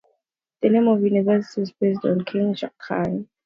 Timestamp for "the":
0.63-0.69